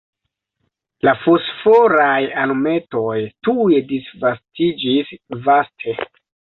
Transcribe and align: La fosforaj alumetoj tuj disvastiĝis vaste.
La 1.07 1.13
fosforaj 1.25 2.15
alumetoj 2.45 3.13
tuj 3.51 3.81
disvastiĝis 3.95 5.17
vaste. 5.49 6.01